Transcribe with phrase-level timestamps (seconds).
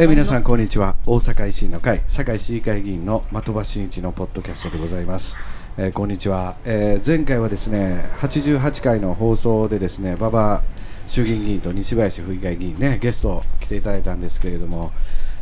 [0.00, 0.94] え皆さんこんにちは。
[1.06, 5.40] 大阪維新の会堺市議会議員の的場真一のポッドキャストでございます、
[5.76, 10.62] えーこんにちは、えー前回はですね88回の放送でですね馬場
[11.08, 14.92] 衆議院議員と西林府議会議員ねゲスト来ていただいたんですけれども、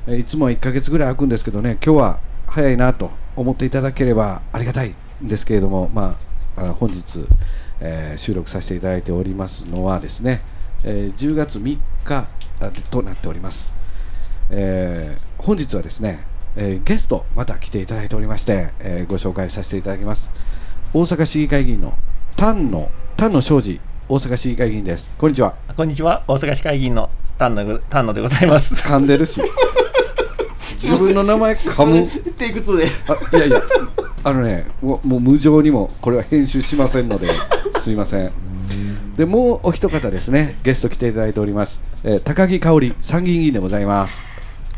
[0.07, 6.17] えいつも1ヶ月ぐらい空くんですけどね今日は早いなと思っていただければありがたいんですけれどもま
[6.57, 7.27] ああの本日、
[7.81, 10.41] えー収録させていただいておりますのはですね、
[10.83, 12.27] えー10月3日
[12.91, 13.86] となっております。
[14.51, 16.25] えー本日はですね、
[16.57, 20.31] えーゲストまた来ていただいておりまして、えーご紹介させていただきます。
[20.93, 21.95] 大阪市議会議員の
[22.37, 25.15] 丹野丹野昌司大阪市議会議員です。
[25.19, 25.55] こんにちは。
[25.77, 28.75] こんにちは、大阪市会議員の丹野丹野でございます。
[28.83, 29.43] 噛んでるし。
[30.73, 32.09] 自分の名前噛む。
[32.33, 32.89] テイク2で。
[33.33, 33.63] あいやいや。
[34.25, 37.29] あのねもうもう無情にもこれは編集しませんので
[37.79, 38.33] すいません。
[39.17, 44.25] でもうお一方ですねゲスト来ていただいております、えー高木香織参議院議員でございます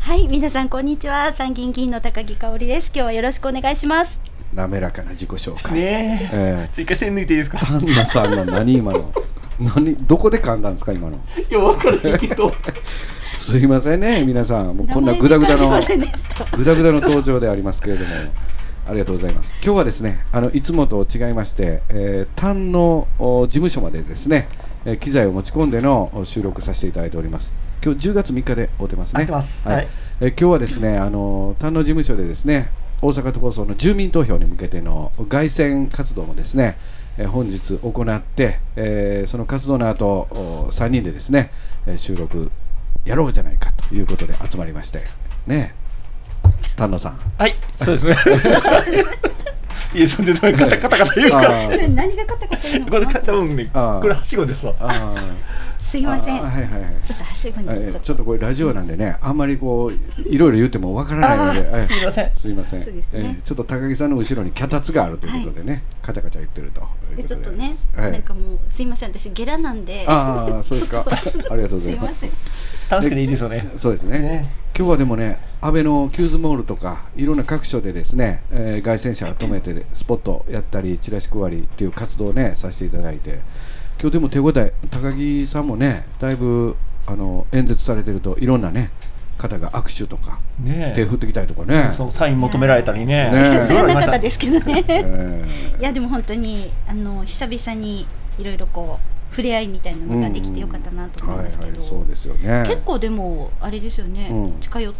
[0.09, 1.31] はい、皆さんこんにちは。
[1.35, 2.87] 参議院議員の高木香織です。
[2.87, 4.19] 今日はよろしくお願いします。
[4.55, 6.81] 滑らかな自己紹介、ねええ。
[6.81, 7.59] 一回線抜いていいですか？
[7.59, 9.13] 丹野さんの何今の？
[9.59, 11.17] 何どこで噛んだんですか今の？
[11.17, 12.51] いや、わからないけど。
[13.35, 15.79] すいませんね皆さんもうこんなグダグダの
[16.53, 18.09] グダグダの登場でありますけれども
[18.89, 24.47] ありがとうございます今日はですねあのいつもと違いまして、えー、丹野お事務所までですね、
[24.85, 29.87] えー機材を持ち込んでのお収録させていただいております今日10月3日で会うてますね会ってますはいはい
[30.21, 32.69] えー今日はですねあの丹野事務所でですね
[33.01, 36.75] 大阪都構想の住民投票に向けての凱旋活動もですね、
[37.17, 41.51] えー本日行って、えーその活動の後お3人でですね、
[41.85, 42.51] えー収録
[43.05, 45.01] やろうじゃないかということで集まりまして
[45.47, 45.73] ね
[46.75, 48.15] 丹野さんはい、そうですね。
[49.93, 51.67] いや、それで、カタカタカタ言うから。
[51.67, 53.19] 何が勝ったこと言うのこれ、かな。
[53.21, 54.73] 多分ね、これはしごですわ。
[54.79, 55.15] あ
[55.89, 56.39] すいません。
[56.39, 57.51] はいはいはいちょっとはし
[58.03, 58.23] ちょっと。
[58.23, 69.09] これラジオなんでねあんまりこういろいろ言ってもわからないのですいませんすいませんえーちょっと高木さんの後ろに脚立があるということでね、カチャカチャ言ってるというでことでちょっとね、はいなんかもうすいません。
[69.09, 70.05] 私ゲラなんで。
[70.07, 71.03] ああそうですか
[71.49, 72.29] ありがとうございますいますせん。
[72.91, 73.67] 楽しくていいですよね。
[73.77, 83.39] そうですねね今日はでもね安倍のキューズモールとかいろんな各所でですね、えー、凱旋車を止めてスポットやったりチラシ配りっていう活動をねさせていただいて
[84.01, 88.91] 今日でも手応え高木さんもねだいぶあの演説されてるといろんなね
[89.37, 91.91] 方が握手とかね手振ってきたりとかね。
[91.95, 93.31] そう、サイン求められたりね。
[93.31, 94.83] ね知ら なかったですけどね。
[94.87, 95.45] え
[95.79, 98.05] いやでも本当にあの久々に
[98.37, 101.79] いろいろこう触れ合いみたいなのができてよかったなとーはい思うんですけど。
[101.79, 102.63] はいそうですよね。
[102.67, 104.53] 結構でもあれですよね、うん。
[104.59, 104.93] 近寄っ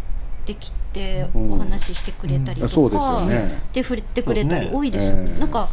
[0.46, 1.54] てきてうん。
[1.54, 3.62] お話ししてくれたりとか、そうですよね。
[3.74, 4.78] 手振ってくれたりそうね。
[4.80, 5.32] 多いですよね。
[5.32, 5.40] ええ。
[5.40, 5.70] なんか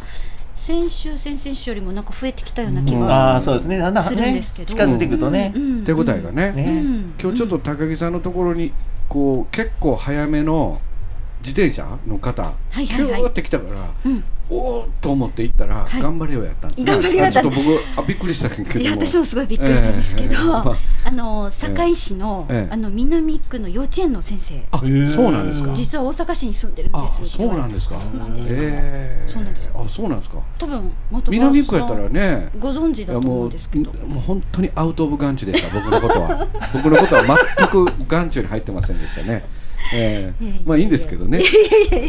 [0.57, 3.01] 先週先々週よりもなんか増えてきたような気うん。
[3.01, 3.79] が、ああ、そうでするん
[4.25, 4.73] ね、ですけど。
[4.73, 5.53] 近づいていくとね。
[5.55, 5.59] う。
[5.59, 6.53] ん手応えがね、
[7.21, 8.73] 今日ちょっと高木さんのところに
[9.07, 10.81] こう結構早めの
[11.39, 12.87] 自転車の方、はいはい。
[12.87, 16.01] キューって来たから、うんおーっと思って行ったら、はい。
[16.01, 17.39] 頑張れよやったんですね頑張れよやった。
[17.39, 18.81] あちょっと僕あびっくりしたんですけども。
[18.81, 20.75] いや私もすごいびっくりしたんですけど、ええまあ
[21.05, 22.73] あの堺市の,、ええ。
[22.73, 24.55] あの南区の幼稚園の先生。
[24.71, 25.73] あへーそうなんですか。
[25.73, 27.95] 実は大阪市に住んでるんあですそうなんですか。
[27.95, 30.39] そうなんです、えーそうなんですあそうなんですか。
[30.57, 33.91] 多分元南区やったらねご存知だと思うんですけど。
[33.93, 36.47] もう本当にアウト・オブ・眼中でした僕のことは。
[36.73, 37.23] 僕のことは
[37.57, 39.45] 全く眼中に入ってませんでしたね
[39.93, 41.41] えいやいやいやーまあいいんですけどね。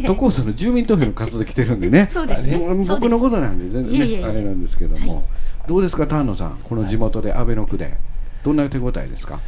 [0.07, 2.09] 都構想の住民投票の活動来てるんでね。
[2.13, 2.57] そうですね。
[2.57, 5.25] もう僕のことなんで全然ねあれなんですけども、はい。
[5.69, 6.59] どうですか丹野さん。
[6.65, 7.97] この地元で安倍の区で。
[8.45, 9.41] どんな手応えですか？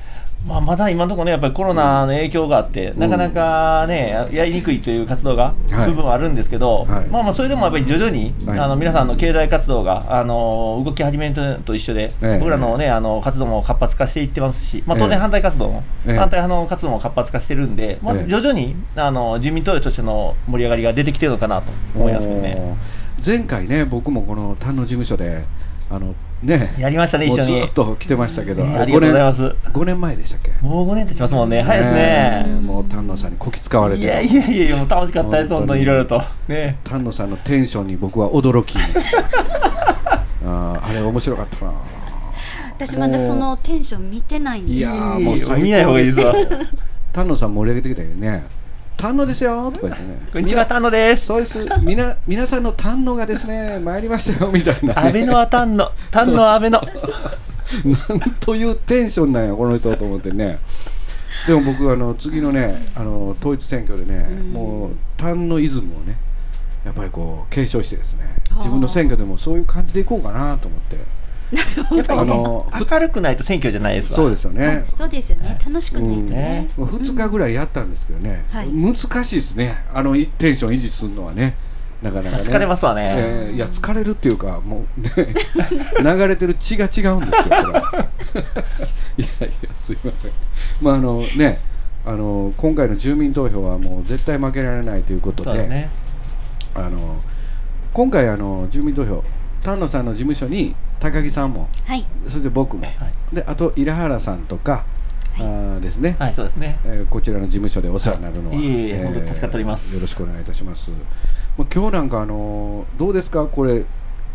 [0.47, 5.91] まあ、まだ今のところね、やっぱりコロナの影響があって、なかなかね、やりにくいという活動が、はい。
[5.91, 7.07] 部分はあるんですけど、はい。
[7.09, 8.59] まあまあ、それでもやっぱり徐々に、はい。
[8.59, 12.39] あの皆さんの経済活動が、あの動き始めるのと一緒で、ええ。
[12.39, 15.07] 僕らのね、あの活動も活発化していってますし、まあ、当え。
[15.09, 16.17] え然反対活動も、ええ。
[16.17, 18.31] 反対派の活動も活発化してるんで、まあ、ええ。
[18.31, 22.77] 徐々にあの住民投票としての盛り上がりが出てきてるのかなと思いますけどね。
[23.25, 25.45] 前回ね僕もこの丹野事務所で
[25.93, 27.63] あのねやりましたね、一緒に。
[27.65, 29.43] っと来てましたけど、ありがとうございます。
[29.43, 30.53] 5年前でしたっけ？
[30.65, 32.61] もう5年経ちますもんね、早いですえね。
[32.61, 36.23] もう丹野さんにこき使われていやいやいやもう楽しかったです、本当にいろいろと。
[36.49, 36.79] ね。
[36.85, 38.79] 丹野さんのテンションに僕は驚き
[40.45, 41.73] あーあれ面白かったな
[42.77, 46.35] 私まだそのテンション見てないんですいやもう見ない方がいいですわ。
[47.13, 48.45] 丹野さん盛り上げてきたよね
[49.01, 50.29] 丹野ですよとか言ってね。
[50.31, 51.25] こんにちは、丹野です。
[51.25, 51.59] そうです。
[51.81, 56.83] みな皆さんの丹野がですね参りましたよみたいな、ね、安倍のは丹野、丹野は安倍の。
[58.11, 60.59] なんというテンションなんやこの人と思ってね。
[61.47, 64.53] でも僕あの次のねあの統一選挙でね、うん。
[64.53, 66.19] もう丹野イズムをね
[66.85, 68.25] やっぱりこう継承してですね
[68.57, 70.97] 自分の選挙でもそういう感じでいこうかなと思って
[71.53, 74.17] やっぱりあの明るくないと選挙じゃないですわ。
[74.17, 74.85] そうですよね。
[74.97, 75.59] そうですよね。
[75.65, 76.69] 楽しくないとね。
[76.77, 78.71] もう2日ぐらいやったんですけどね、はい。
[78.71, 79.73] 難しいですね。
[79.93, 81.57] あのテンション維持するのはね。
[82.03, 82.43] なかなかね。
[82.45, 83.15] 疲れますわね。
[83.17, 85.11] えーいや疲れるっていうかもうね
[86.01, 87.73] 流れてる血が違うんですよこ
[88.39, 88.45] れ
[89.25, 90.31] いやいやすいません。
[90.81, 91.61] まああのね
[92.07, 95.89] あの今回の住民投票はもう絶対負けられないということで
[96.75, 97.17] あの
[97.93, 99.23] 今回あの住民投票
[99.63, 101.69] 丹野さんの事務所に高木さんも。
[101.87, 102.05] はい。
[102.25, 102.95] そして僕も、はい。
[103.35, 104.85] であと稲原さんとか、
[105.37, 106.79] あーですね、はいそうですね。
[106.85, 109.95] えーこちらの事務所でお世話になるのは、はいいえいえ本当に助かっております。
[109.95, 110.91] よろしくお願いいたします。
[110.91, 110.97] も
[111.65, 113.47] う今日なんかあのーどうですか？
[113.47, 113.85] これ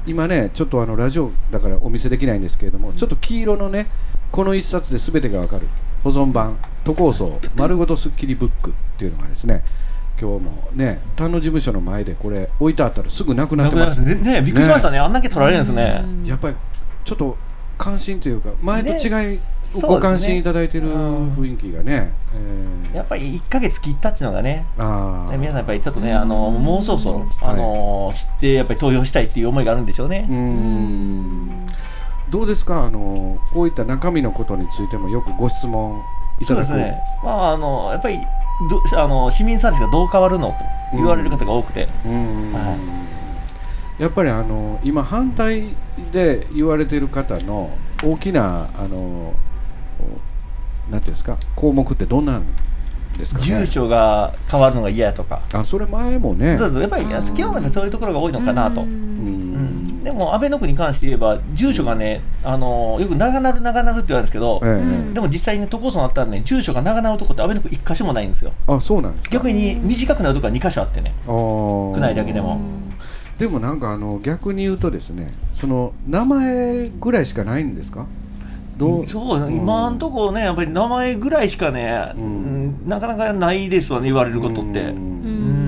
[0.07, 3.87] 今ねちょっとあのラジオだからお見せできないんですけれども、ちょっと黄色のね
[4.31, 5.67] この一冊で全てがわかる
[6.03, 9.63] 保存版都構想丸ごとスッキリブックっていうのがですね
[10.19, 13.99] 今日もね丹野事務所の前でこれ置いてあったらすぐなくなってます。
[14.01, 14.15] ね。
[14.15, 14.99] ねびっくりしましたね。
[14.99, 16.03] あんだけ取られるんですね。
[16.25, 16.55] やっぱり
[17.03, 17.37] ちょっと
[17.77, 19.39] 関心というか前と違い、ね
[19.81, 21.29] ご関心いただいてるうん。
[21.31, 22.95] 雰囲気がね、えー。
[22.95, 30.27] やっぱり1ヶ月切ったっていうのがねあ皆さんやっぱりちょっとねあのもうそろそろあの知ってやっぱり投票したいっていう思いがあるんでしょうね。
[30.29, 31.65] うーん。
[32.29, 32.85] どうですか？
[32.85, 36.01] あのこういった中身のことについてもよくご質問
[36.39, 36.67] いただく。
[36.67, 37.01] そうですね。
[37.23, 38.19] まああのやっぱり
[38.69, 40.49] どあの市民サービスがどう変わるの？
[40.49, 42.53] と言われる方が多くて、うーん。
[42.53, 42.77] は
[43.99, 45.69] やっぱりあの今反対
[46.11, 47.69] で言われている方の
[48.03, 49.33] 大きなあの
[50.89, 51.37] なんていうんですか？
[51.55, 52.45] 項目ってどんなん
[53.17, 53.45] ですかね？
[53.45, 56.57] 住所が変わるのが嫌やとか、あそれ前もね。
[56.57, 56.81] そうそう。
[56.81, 58.91] やっぱり基本なんかそういうところが多いのかなと、ううん。
[59.53, 64.61] んでも安倍の区に関して言えば住所がねあのよく長なる長なるって言われるんですけど、
[65.13, 68.51] でも実際に都構想になったらね住所が長なるとこって安倍の区1箇所もないんですよ。
[68.67, 69.33] あそうなんですか。
[69.33, 71.11] 逆に短くなるところが2箇所あってね。
[71.25, 72.59] 区内だけでも。
[73.39, 78.05] でもなんかあの逆に言うとですねその名前ぐらいしかないんですか？
[78.77, 79.09] どう？
[79.09, 79.57] そう、ん。
[79.57, 82.23] 今んとこねやっぱり名前ぐらいしかね、うん。
[82.23, 84.97] うんなかなかないですわね言われることって、うん。
[84.97, 85.64] うん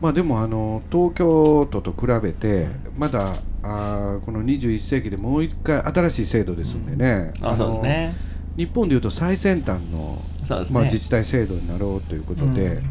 [0.00, 8.14] まあでもあの東京都と比べてまだあーこの21世紀でもう一回新しい制度ですんでね、あそうですね。
[8.56, 12.90] 日本でいうと最先端の、ね、まあ、自治体制度になろうということで、うん。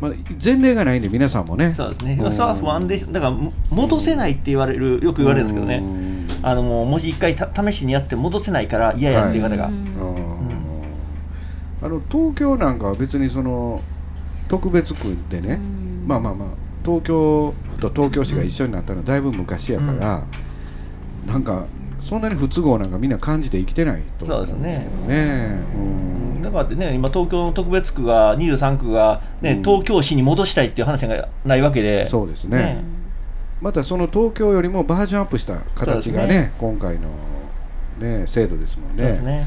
[0.00, 0.12] まあ、
[0.42, 1.74] 前例がないんで皆さんもね。
[1.74, 2.32] そうですね、うん。
[2.32, 6.28] それは不安でだからも戻せないって言われるよく言われるんですけどね、うん。
[6.42, 9.74] あのもうもし一回た試しにやって戻せないから嫌やっていう方が、うん。
[11.82, 13.82] あの東京なんかは別にその
[14.48, 16.48] 特別区でね、うんまあまあまあ
[16.84, 20.22] 東京府と東京市が一緒になったのはだいぶ昔やから、
[21.26, 21.66] なんか
[21.98, 25.58] そんなに不都合なんかみんな感じて生きてないと思うんですけどね。
[25.74, 25.78] う
[26.38, 26.42] ん。
[26.42, 29.62] だからってね今東京の特別区が23区が、ねうん。
[29.62, 32.04] 東京市に戻したいっていう話がないわけで。
[32.04, 32.58] そうですね。
[32.58, 32.84] ね。
[33.62, 37.08] またその東京よりもバージョンアップした形がねそうです今回の、
[37.98, 39.46] ね、制度ですもんね。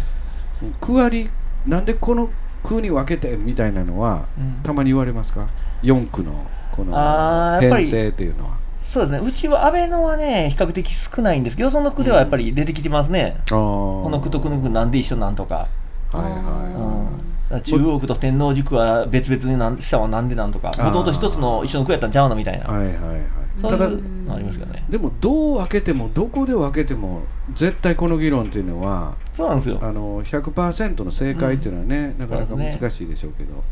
[0.81, 1.30] 区割り
[1.68, 2.31] なんでこの
[2.63, 4.63] 区に分けてみたいなのは、うん。
[4.63, 5.48] たまに言われますか？
[5.83, 8.57] 4区のこの編成っていうのは。
[8.81, 9.28] そうですね。
[9.28, 15.68] うちは安倍のはね比較的少ないんですけどよその区ではやっぱり出てきてますね、ここの区とこの区なんで一緒なんとか,、
[16.11, 17.09] はいうん、は
[17.49, 20.68] だから中央区と天王寺区は別々になん下はなんでなんとか。
[20.68, 23.21] もともと一つの一緒の区やったんちゃうのみたいな、いはいはいはい。
[23.59, 24.83] そういただうのありますけどね。
[24.90, 27.23] でもどう分けてもどこで分けても
[27.54, 29.80] 絶対この議論っていうのはそうなんですよ。
[29.81, 32.81] あの100%の正解っていうのはね、なかなかそうですね。
[32.81, 33.63] 難しいでしょうけど、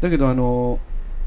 [0.00, 0.78] だけどあの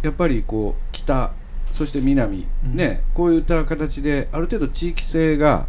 [0.06, 1.34] やっぱりこう北
[1.72, 2.76] そして南、うん。
[2.76, 5.68] ねこういった形である程度地域性が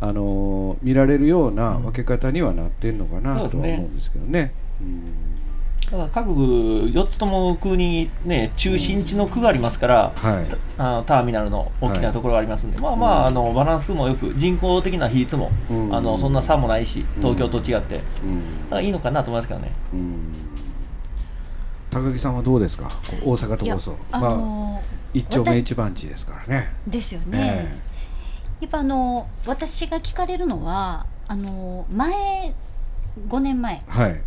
[0.00, 4.54] あの見られるような分け方にはなってるのかなとは思うんですけどね。
[4.80, 5.34] うん。
[5.84, 10.46] だから各区4つとも区にね中心地の区がありますから、はい。
[10.78, 15.94] あのターミナルの大きなところがありますんで、まあまああのバランスもよく人口的な比率も、うん。
[15.94, 18.64] あのそんな差もないし東京と違って、うん。
[18.64, 19.72] だからいいのかなと思いますけどね。
[19.92, 20.53] うん
[21.94, 22.90] 高木さんはどうですか？
[23.22, 24.82] 大阪都構想あまあの
[25.12, 26.66] 一丁目一番地ですからね。
[26.88, 27.68] ですよね、
[28.60, 32.52] えやっぱあの私が聞かれるのはあの前
[33.28, 33.82] 5年前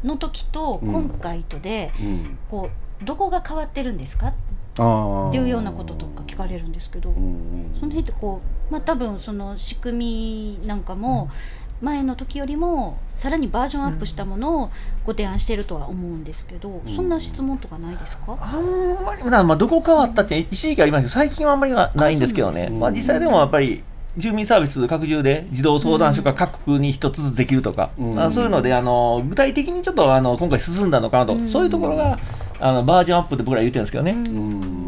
[0.06, 0.94] の時とうん。
[0.94, 2.70] 今回とで、うん、こ
[3.02, 4.28] うどこが変わってるんですか？
[4.30, 11.30] っていうようなこととか聞かれるんですけど、うんうんその辺ってこうまあ多分その仕組みなんかも
[11.82, 14.70] 前の時よりもさらにバージョンアップしたものを
[15.06, 22.70] ご提案してるとは思うんですけど、そんな質問とかないですか、あんまりなまあどこ変わったって一時期ありますけど最近はあんまりなないんですけどね。
[22.70, 22.70] ね。
[22.70, 23.84] まあ、実際でもやっぱり
[24.18, 28.16] 住民サービス拡充で児童相談所が各区に一つずつできるとか、うん。
[28.16, 31.50] まあ、そういうのであの具体的にちょっとあの今回進んだのかなと、うん。
[31.50, 32.18] そういうところが
[32.60, 34.87] あのバージョンアップで僕ら言ってるんですけどね、うん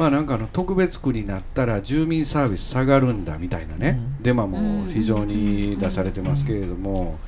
[0.00, 7.18] まあなんかあの特別区になったら住民サービス下がるんだみたいなね、デマも非常に出されてますけれども、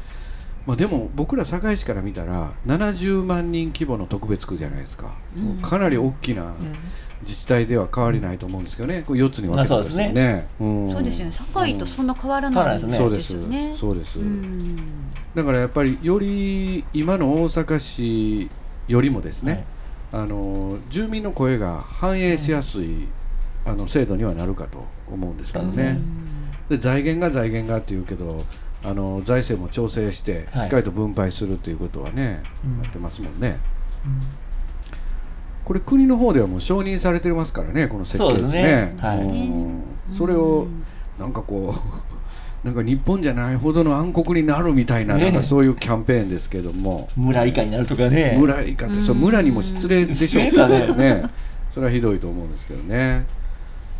[0.64, 5.12] まあ、でも僕ら堺市から見たら70万人規模の特別区じゃないですか、
[5.60, 6.54] かなり大きな
[7.20, 9.04] 自治体では変わりないと思うんですけどね。
[9.06, 10.48] これ4つに分けてますよね。
[10.58, 10.92] うん。
[10.92, 11.32] そうですよね。
[11.32, 13.74] 堺とそんな変わらないうんそうですですよね。
[13.76, 14.76] そうです、うん。
[15.34, 18.48] だからやっぱりより今の大阪市
[18.88, 19.66] よりもですね、
[20.12, 23.08] あの住民の声が反映しやすい、
[23.64, 25.98] あの制度にはなるかと思うんですけどね、
[26.68, 28.44] で財源が財源がっていうけど
[28.84, 32.82] あの財政も調整してはいしっかりと分配するっていうことはね、うん。
[32.82, 33.58] やってますもんね。
[35.64, 38.96] これ国の方ではもう承認されてますからねこの設計すね。
[40.10, 40.66] それを
[41.18, 42.11] なんかこう
[42.64, 45.24] なんか日本じゃないほどの暗黒になるみたいな,、ね。
[45.24, 48.36] なんかそういうキャンペーンですけども、村以下になるとかね。
[48.38, 50.40] 村以下って、それ村にも失礼でしょ。
[50.40, 51.24] う失礼だね。
[51.72, 53.24] それはひどいと思うんですけどね。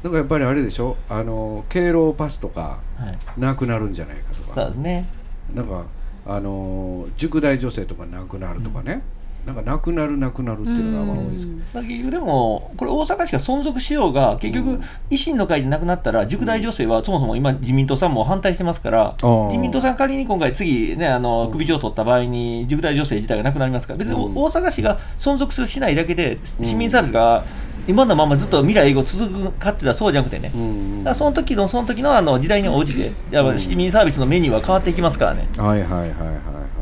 [0.02, 0.96] なんかやっぱりあれでしょ。
[1.08, 3.40] あの敬老パスとかはい。
[3.40, 5.08] なくなるんじゃないかとそうかですね。
[5.54, 5.86] なんか
[6.24, 9.02] あの塾代女性とかなくなるとかね、
[9.46, 11.46] なんかなくなるなくなるっていうのがまあ多いです。
[11.46, 14.80] けど、結局でもこれ大阪市が存続しようが結局
[15.10, 19.46] 維新の会でなくなったら塾大女性はそもそも今自民党さんも反対してますからー。
[19.48, 24.32] 自民党さん仮に今回次ねあの首長を取った場合に塾大女性自体がなくなりますから別にうん。
[24.36, 27.44] 大阪市が存続するしないだけで市民サービスが
[27.88, 30.52] 今のままずっと未来永劫続くかって言ったらそうじゃなくてね。
[30.54, 31.04] うん。
[31.06, 35.48] うんその時のその時のあの時代に応じてやっぱり市民サービスのメニューは変わっていきますからね。
[35.58, 36.81] はいはいはいはいはい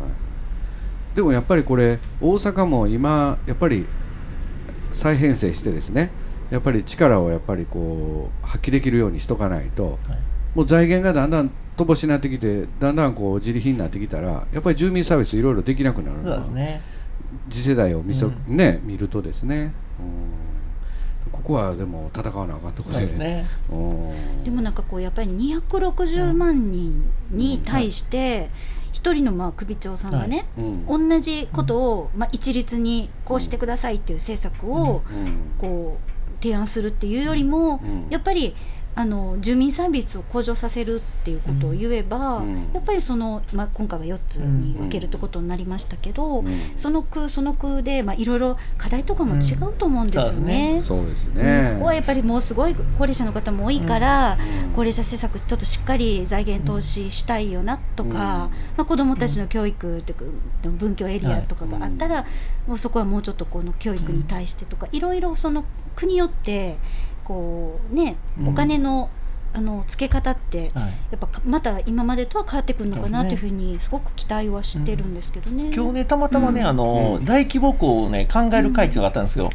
[1.15, 3.87] でもやっぱりこれ大阪も今やっぱり
[4.93, 6.11] 再編成してですね
[6.51, 10.01] やっぱり力をやっぱりこう発揮できるようにしとかないと、
[10.57, 16.33] もう財源がだんだん乏しになってきてだんだんこう自利品になってきたらやっぱり住民サービスいろいろできなくなるの。
[16.33, 16.81] はね。
[17.49, 19.73] 次世代を見そ、うね見るとですね、
[21.27, 23.47] うん、ここはでも戦わなあかんとこですね。
[23.71, 24.45] うん。
[24.45, 28.51] でもなんかこうやっぱり260万人に対して
[29.01, 31.09] 一人のまあ首長さんがね、うん。
[31.09, 35.53] 同じことをまあ一律にこうしてくださいっていう政策をうん。
[35.59, 38.07] こう提案するっていうよりも、うん。
[38.11, 38.55] やっぱり
[39.01, 42.71] あの住民サービスを向上させるっていうことを言えば、うん。
[42.75, 46.49] やっぱりその、まあ、今回は4つに分けるってことになりましたけど、うん。
[46.77, 50.81] その区その区でまあいろいろ課題とかも違うと思うんですよね。
[50.83, 51.35] そうですうん。
[51.37, 54.73] ね、ここはやっぱりもうすごい高齢者の方も多いから、うん。
[54.75, 58.17] 高齢者施策ちょっとしっかり財源投資したいよなとか、うん。
[58.17, 60.25] まあ、子どもたちの教育っていうか
[60.69, 62.27] 文教エリアとかがあったら、
[62.67, 65.65] もうそこはもうちょっとこの教育に対してとか、いろいろその
[65.97, 66.77] 区によって
[67.25, 68.49] こうね、うん。
[68.49, 69.11] お金の
[69.53, 70.85] あの付け方ってはい。
[71.11, 75.73] やっぱかまた今までとは変わってくるのかなというふうにすごく期待はしてるんですけどね。
[75.75, 76.67] 今日ねたまたまね、うん。
[76.69, 77.25] あのうん。
[77.25, 79.51] 大規模校をね考える会っていうのがあったんですよ、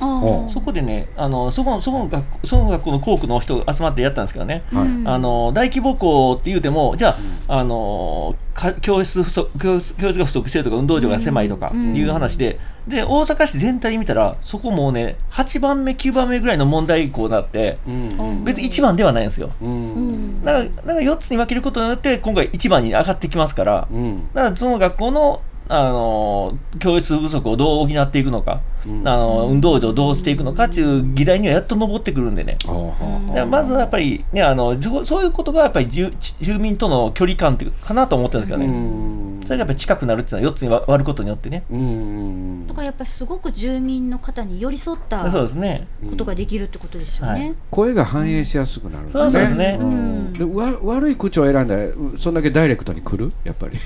[0.52, 4.64] そこでねあのそこそこの学校その学校の校区の人が集まってやったんですけどね、
[5.06, 7.16] あの大規模校って言うてもじゃ
[7.48, 8.45] あ,、あのか
[8.82, 19.52] 教室不足教室教室が不足してるとか運動場が狭いとかうんいう話で、で大阪市全体で見たらそこもうね8番目9番目ぐらいの問題校だってうん別に1番ではないんですよ。
[19.62, 19.70] うん。
[19.70, 24.28] うんだからだから4つに分けることによって今回1番に上がってきますからうん。
[24.34, 29.08] だからその学校のあの教室不足をどう補っていくのか、うん。
[29.08, 32.56] あの運動場をどうしていくのかっていう議題にはやっと上ってくるんでね。
[32.66, 39.42] あーはーだからまずはやっぱりねあのそそういうことがやっぱり住住民との距離感っていうかなと思ってるんですけどうね、ん。
[39.44, 42.68] それがやっぱり近くなるっていうのは4つに割ることによってね、うん。
[42.68, 45.88] だからやっぱりすごく住民の方に寄り添ったそうですね。
[46.08, 47.56] ことができるってことですよね。
[47.72, 49.08] 声が反映しやすくなる。
[49.08, 49.78] んそうですね。
[49.82, 50.34] うん。
[50.34, 51.76] でわ悪い区長を選んだ
[52.18, 53.32] そんだけダイレクトに来る？
[53.44, 53.78] やっぱり。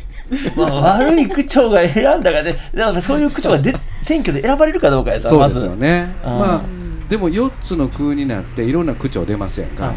[0.55, 2.55] まあ、悪い区長が選んだからね。
[2.73, 6.13] だからそういう区長がで選挙で選ばれるかどうかやさそうですよね。
[6.23, 6.29] うん。
[6.29, 6.61] まあ
[7.09, 9.95] でも4つの区になっていろんな区長出ますやんか,、はい。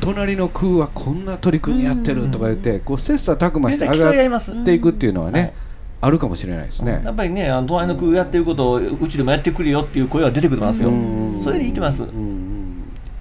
[0.00, 5.52] 隣の区はこんな取り組みやってるとか言って、こう切磋琢磨して上がっていくっていうのはね、はい
[6.00, 7.02] あるかもしれないですね。
[7.04, 11.42] やっぱりねあの隣の区やってることをうちでもやってくれよっていう声は出てくるますよ、うん。
[11.42, 12.04] それでいきます、い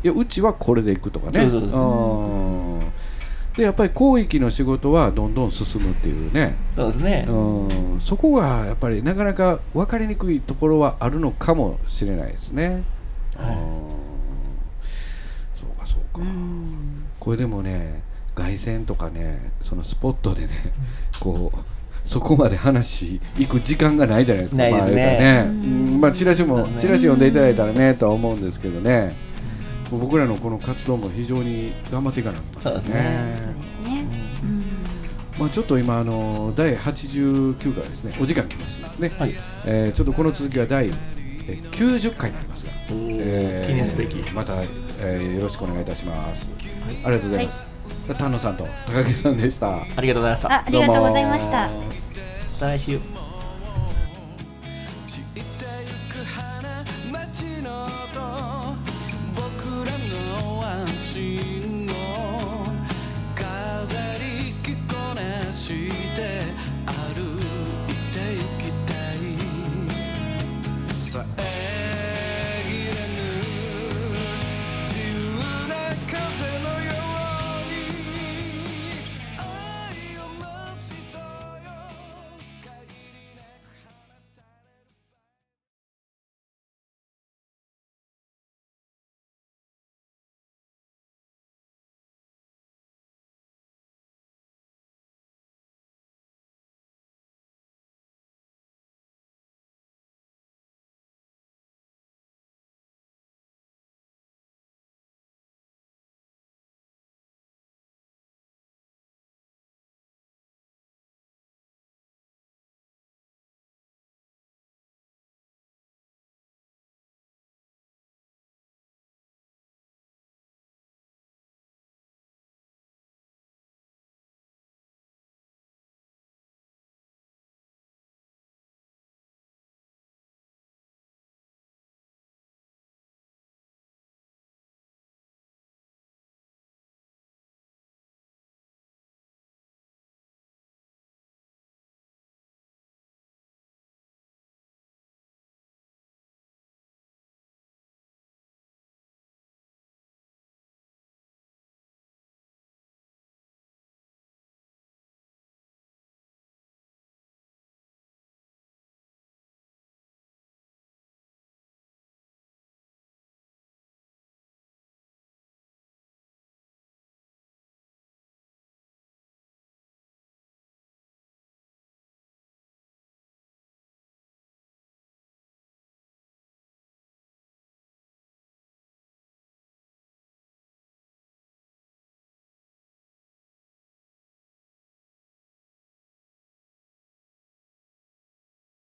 [0.04, 1.42] やうちはこれでいくとかね。
[1.42, 1.72] そうそうそう。
[1.72, 2.57] うん
[3.58, 12.84] でやっぱり広域の仕事はどんどん進むっていうね、そうですね、うん、そこがやっぱりなかなか分かりにくいところはあるのかもしれないですね。
[13.36, 13.56] はい。
[13.56, 13.64] うん。
[15.56, 16.22] そうかそうか、
[17.20, 18.04] これでもね
[18.36, 20.50] 凱旋とかねそのスポットでね
[21.20, 21.58] こう
[22.08, 24.62] そこまで話行く時間がないじゃないですか。
[24.62, 25.04] ないですね。
[25.04, 25.50] まあね。
[25.50, 25.52] う
[25.98, 26.02] ん。
[26.02, 29.16] まあチラシもチラシ読んでいただいたらねとは思うんですけどね
[29.92, 33.38] 僕らのこの活動も非常に頑張っていかなかったですね。
[33.42, 34.06] そうですね。
[35.40, 38.16] まあちょっと今あの第89回ですね。
[38.20, 39.10] お時間きましてですね。
[39.18, 39.34] はい、
[39.68, 44.54] えー、ちょっとこの続きは第90回になりますが、えー、記念すべきまた、
[45.02, 46.52] えー、よろしくお願いいたします。
[46.86, 47.70] はい、ありがとうございます。
[48.08, 49.78] はい、丹野さんと高木さんでした。
[49.78, 50.50] ありがとうございました。
[50.50, 51.70] ありがとうございました。
[51.70, 51.74] ま
[52.60, 53.00] た来週。
[57.12, 58.57] 街の音
[60.98, 61.57] see.